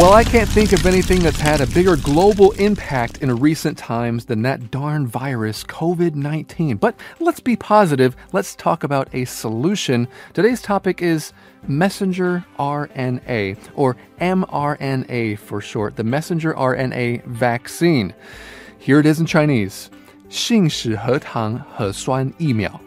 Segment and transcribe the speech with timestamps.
[0.00, 4.24] Well, I can't think of anything that's had a bigger global impact in recent times
[4.24, 6.78] than that darn virus, COVID 19.
[6.78, 8.16] But let's be positive.
[8.32, 10.08] Let's talk about a solution.
[10.32, 11.34] Today's topic is
[11.68, 18.14] messenger RNA, or mRNA for short, the messenger RNA vaccine.
[18.78, 19.90] Here it is in Chinese
[20.30, 22.80] 信使核糖核酸疫苗.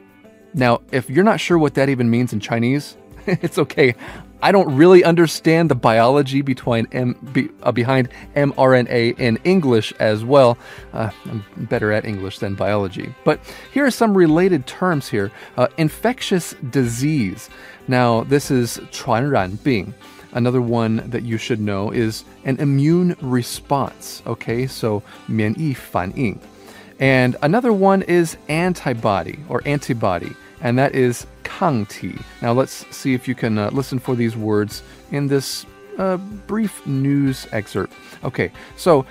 [0.53, 2.95] Now, if you're not sure what that even means in Chinese,
[3.25, 3.95] it's okay.
[4.43, 10.25] I don't really understand the biology between M, be, uh, behind mRNA in English as
[10.25, 10.57] well.
[10.91, 13.15] Uh, I'm better at English than biology.
[13.23, 13.39] But
[13.73, 17.49] here are some related terms here uh, infectious disease.
[17.87, 19.93] Now, this is 传染病.
[20.33, 24.21] Another one that you should know is an immune response.
[24.27, 26.37] Okay, so 免疫反应.
[26.98, 32.20] And another one is antibody or antibody and that is Kangti.
[32.42, 35.66] Now let's see if you can uh, listen for these words in this
[35.98, 37.92] uh, brief news excerpt.
[38.24, 39.06] Okay, so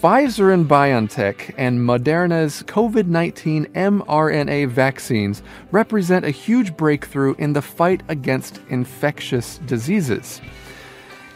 [0.00, 7.62] Pfizer and BioNTech and Moderna's COVID 19 mRNA vaccines represent a huge breakthrough in the
[7.62, 10.40] fight against infectious diseases.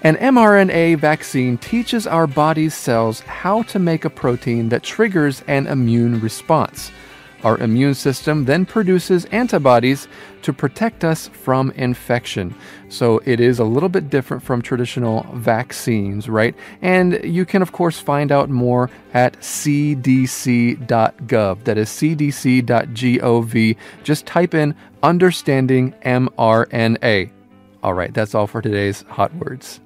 [0.03, 5.67] An mRNA vaccine teaches our body's cells how to make a protein that triggers an
[5.67, 6.91] immune response.
[7.43, 10.09] Our immune system then produces antibodies
[10.43, 12.55] to protect us from infection.
[12.89, 16.55] So it is a little bit different from traditional vaccines, right?
[16.83, 20.85] And you can, of course, find out more at cdc.gov.
[21.65, 23.77] That is cdc.gov.
[24.03, 27.31] Just type in understanding mRNA.
[27.83, 29.81] All right, that's all for today's hot words.